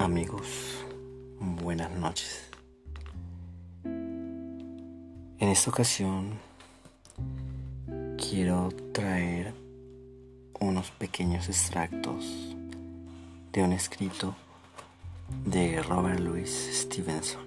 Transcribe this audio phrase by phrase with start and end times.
[0.00, 0.82] Amigos,
[1.38, 2.48] buenas noches.
[3.84, 6.38] En esta ocasión
[8.16, 9.52] quiero traer
[10.58, 12.56] unos pequeños extractos
[13.52, 14.34] de un escrito
[15.44, 17.44] de Robert Louis Stevenson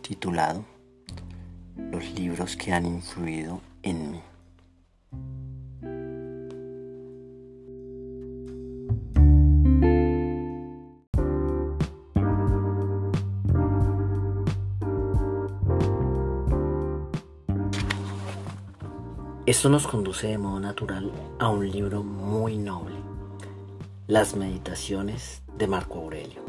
[0.00, 0.64] titulado
[1.76, 4.22] Los libros que han influido en mí.
[19.46, 22.96] Esto nos conduce de modo natural a un libro muy noble,
[24.08, 26.40] Las Meditaciones de Marco Aurelio.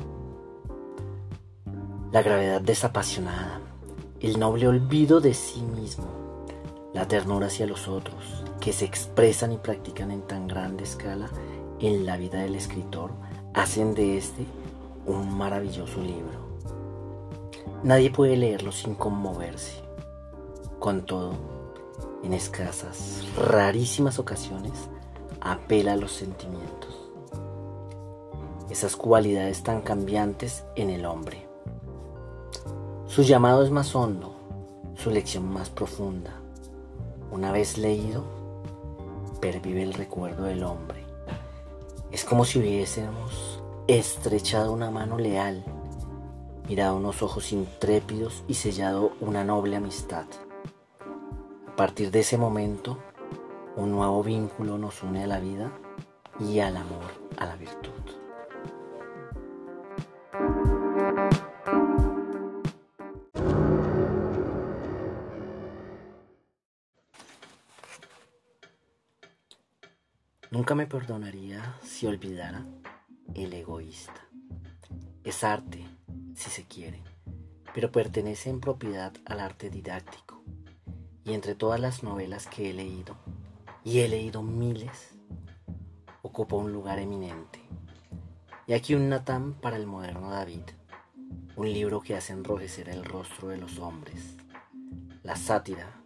[2.11, 3.61] La gravedad desapasionada,
[4.19, 6.07] el noble olvido de sí mismo,
[6.95, 11.29] la ternura hacia los otros, que se expresan y practican en tan grande escala
[11.79, 13.11] en la vida del escritor,
[13.53, 14.43] hacen de este
[15.05, 16.47] un maravilloso libro.
[17.83, 19.83] Nadie puede leerlo sin conmoverse.
[20.79, 21.56] Con todo,
[22.23, 24.73] en escasas, rarísimas ocasiones,
[25.41, 27.09] apela a los sentimientos.
[28.69, 31.47] Esas cualidades tan cambiantes en el hombre.
[33.07, 34.35] Su llamado es más hondo,
[34.95, 36.33] su lección más profunda.
[37.31, 38.23] Una vez leído,
[39.39, 41.05] pervive el recuerdo del hombre.
[42.11, 45.63] Es como si hubiésemos estrechado una mano leal,
[46.67, 50.25] mirado unos ojos intrépidos y sellado una noble amistad.
[51.77, 52.97] A partir de ese momento,
[53.75, 55.71] un nuevo vínculo nos une a la vida
[56.39, 57.05] y al amor,
[57.37, 57.91] a la virtud.
[70.49, 72.65] Nunca me perdonaría si olvidara
[73.35, 74.27] el egoísta.
[75.23, 75.85] Es arte,
[76.33, 77.03] si se quiere,
[77.75, 80.37] pero pertenece en propiedad al arte didáctico
[81.27, 83.17] y entre todas las novelas que he leído,
[83.83, 85.09] y he leído miles,
[86.21, 87.59] ocupa un lugar eminente.
[88.65, 90.63] Y aquí un Natán para el moderno David,
[91.57, 94.37] un libro que hace enrojecer el rostro de los hombres.
[95.21, 96.01] La sátira,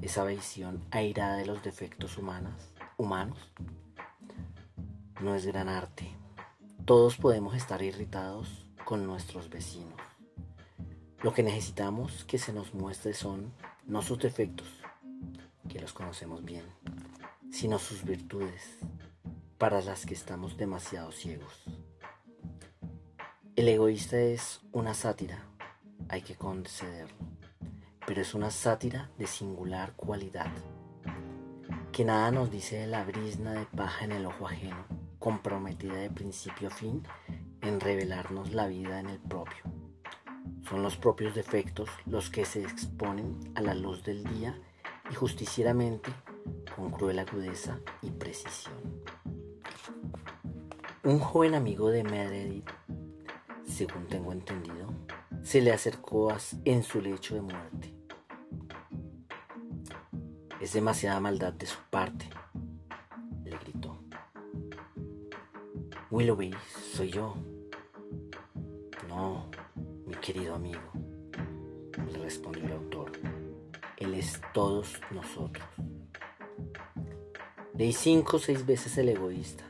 [0.00, 2.54] esa visión airada de los defectos humanos,
[2.96, 3.52] humanos,
[5.20, 6.08] no es gran arte.
[6.86, 10.00] Todos podemos estar irritados con nuestros vecinos.
[11.22, 13.52] Lo que necesitamos que se nos muestre son
[13.86, 14.68] no sus defectos,
[15.68, 16.64] que los conocemos bien,
[17.50, 18.78] sino sus virtudes,
[19.58, 21.64] para las que estamos demasiado ciegos.
[23.56, 25.46] El egoísta es una sátira,
[26.08, 27.14] hay que concederlo,
[28.06, 30.50] pero es una sátira de singular cualidad,
[31.92, 34.86] que nada nos dice de la brisna de paja en el ojo ajeno,
[35.18, 37.02] comprometida de principio a fin
[37.60, 39.71] en revelarnos la vida en el propio
[40.68, 44.58] son los propios defectos los que se exponen a la luz del día
[45.10, 46.10] y justicieramente
[46.74, 48.74] con cruel agudeza y precisión.
[51.04, 52.70] Un joven amigo de Meredith,
[53.66, 54.94] según tengo entendido,
[55.42, 56.32] se le acercó
[56.64, 57.94] en su lecho de muerte.
[60.60, 62.28] Es demasiada maldad de su parte,
[63.44, 63.98] le gritó.
[66.10, 66.54] Willoughby,
[66.94, 67.34] soy yo.
[69.08, 69.50] No,
[70.18, 70.80] querido amigo,
[72.10, 73.12] le respondió el autor,
[73.96, 75.66] Él es todos nosotros.
[77.74, 79.64] Leí cinco o seis veces El egoísta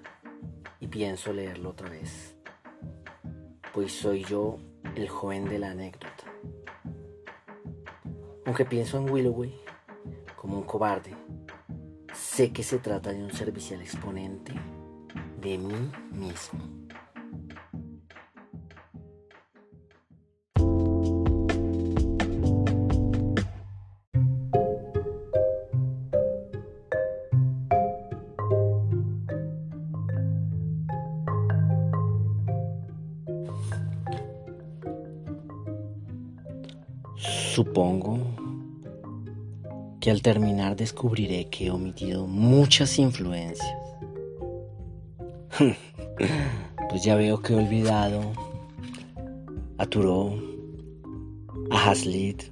[0.80, 2.34] y pienso leerlo otra vez,
[3.72, 4.58] pues soy yo
[4.96, 6.24] el joven de la anécdota.
[8.44, 9.54] Aunque pienso en Willoway
[10.36, 11.14] como un cobarde,
[12.12, 14.52] sé que se trata de un servicial exponente
[15.40, 16.81] de mí mismo.
[37.54, 38.18] Supongo
[40.00, 43.76] que al terminar descubriré que he omitido muchas influencias.
[46.88, 48.22] pues ya veo que he olvidado
[49.76, 50.40] a Thoreau,
[51.70, 52.44] a Hazlitt,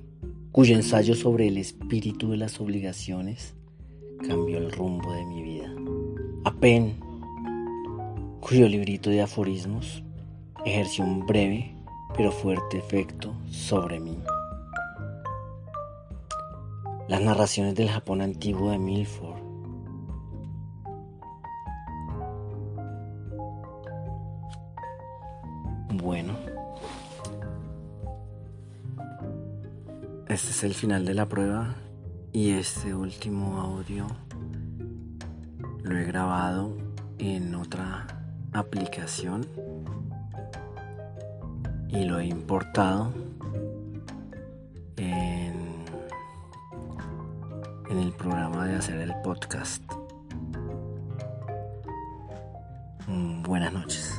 [0.52, 3.55] cuyo ensayo sobre el espíritu de las obligaciones
[4.29, 5.75] cambió el rumbo de mi vida.
[6.44, 7.00] A Penn,
[8.41, 10.02] cuyo librito de aforismos
[10.67, 11.75] ejerció un breve
[12.14, 14.19] pero fuerte efecto sobre mí.
[17.11, 19.43] Las narraciones del Japón antiguo de Milford.
[25.95, 26.35] Bueno.
[30.29, 31.75] Este es el final de la prueba
[32.33, 34.07] y este último audio
[35.83, 36.77] lo he grabado
[37.19, 38.07] en otra
[38.53, 39.49] aplicación
[41.89, 43.12] y lo he importado
[47.90, 49.82] en el programa de hacer el podcast.
[53.08, 54.14] Mm, buenas noches.